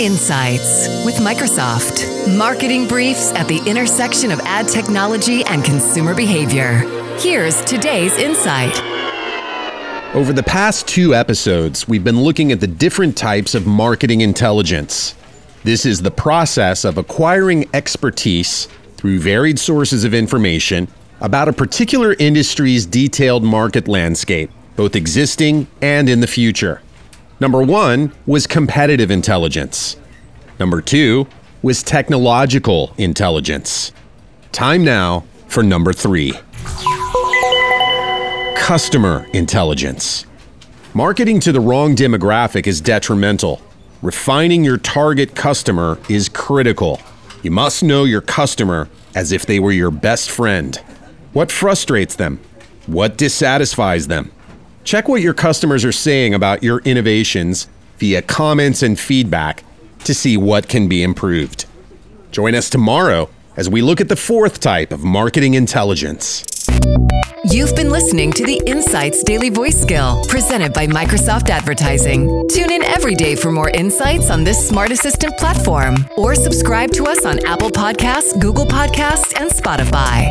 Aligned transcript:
Insights 0.00 0.88
with 1.04 1.16
Microsoft. 1.16 2.36
Marketing 2.36 2.88
briefs 2.88 3.32
at 3.34 3.46
the 3.46 3.62
intersection 3.66 4.32
of 4.32 4.40
ad 4.40 4.68
technology 4.68 5.44
and 5.44 5.64
consumer 5.64 6.14
behavior. 6.14 6.78
Here's 7.18 7.64
today's 7.64 8.16
insight. 8.16 8.80
Over 10.14 10.32
the 10.32 10.42
past 10.42 10.88
two 10.88 11.14
episodes, 11.14 11.86
we've 11.88 12.04
been 12.04 12.20
looking 12.20 12.52
at 12.52 12.60
the 12.60 12.66
different 12.66 13.16
types 13.16 13.54
of 13.54 13.66
marketing 13.66 14.20
intelligence. 14.20 15.14
This 15.64 15.86
is 15.86 16.02
the 16.02 16.10
process 16.10 16.84
of 16.84 16.98
acquiring 16.98 17.68
expertise 17.72 18.66
through 18.96 19.20
varied 19.20 19.58
sources 19.58 20.04
of 20.04 20.14
information 20.14 20.88
about 21.20 21.48
a 21.48 21.52
particular 21.52 22.14
industry's 22.18 22.84
detailed 22.84 23.44
market 23.44 23.88
landscape, 23.88 24.50
both 24.76 24.96
existing 24.96 25.68
and 25.80 26.08
in 26.08 26.20
the 26.20 26.26
future. 26.26 26.82
Number 27.42 27.60
one 27.60 28.12
was 28.24 28.46
competitive 28.46 29.10
intelligence. 29.10 29.96
Number 30.60 30.80
two 30.80 31.26
was 31.60 31.82
technological 31.82 32.94
intelligence. 32.98 33.90
Time 34.52 34.84
now 34.84 35.24
for 35.48 35.64
number 35.64 35.92
three 35.92 36.34
customer 38.54 39.26
intelligence. 39.32 40.24
Marketing 40.94 41.40
to 41.40 41.50
the 41.50 41.58
wrong 41.58 41.96
demographic 41.96 42.68
is 42.68 42.80
detrimental. 42.80 43.60
Refining 44.02 44.62
your 44.62 44.78
target 44.78 45.34
customer 45.34 45.98
is 46.08 46.28
critical. 46.28 47.00
You 47.42 47.50
must 47.50 47.82
know 47.82 48.04
your 48.04 48.20
customer 48.20 48.88
as 49.16 49.32
if 49.32 49.46
they 49.46 49.58
were 49.58 49.72
your 49.72 49.90
best 49.90 50.30
friend. 50.30 50.76
What 51.32 51.50
frustrates 51.50 52.14
them? 52.14 52.38
What 52.86 53.18
dissatisfies 53.18 54.06
them? 54.06 54.30
Check 54.84 55.08
what 55.08 55.22
your 55.22 55.34
customers 55.34 55.84
are 55.84 55.92
saying 55.92 56.34
about 56.34 56.62
your 56.62 56.80
innovations 56.80 57.68
via 57.98 58.22
comments 58.22 58.82
and 58.82 58.98
feedback 58.98 59.64
to 60.04 60.14
see 60.14 60.36
what 60.36 60.68
can 60.68 60.88
be 60.88 61.02
improved. 61.02 61.66
Join 62.32 62.54
us 62.54 62.68
tomorrow 62.68 63.30
as 63.56 63.68
we 63.68 63.82
look 63.82 64.00
at 64.00 64.08
the 64.08 64.16
fourth 64.16 64.58
type 64.58 64.92
of 64.92 65.04
marketing 65.04 65.54
intelligence. 65.54 66.44
You've 67.44 67.74
been 67.76 67.90
listening 67.90 68.32
to 68.32 68.46
the 68.46 68.62
Insights 68.66 69.22
Daily 69.22 69.50
Voice 69.50 69.80
Skill 69.80 70.24
presented 70.28 70.72
by 70.72 70.86
Microsoft 70.86 71.50
Advertising. 71.50 72.48
Tune 72.48 72.70
in 72.70 72.82
every 72.82 73.14
day 73.14 73.34
for 73.34 73.52
more 73.52 73.68
insights 73.70 74.30
on 74.30 74.44
this 74.44 74.68
smart 74.68 74.90
assistant 74.90 75.36
platform 75.38 75.96
or 76.16 76.34
subscribe 76.34 76.92
to 76.92 77.04
us 77.04 77.26
on 77.26 77.44
Apple 77.44 77.70
Podcasts, 77.70 78.40
Google 78.40 78.66
Podcasts, 78.66 79.38
and 79.40 79.50
Spotify. 79.50 80.30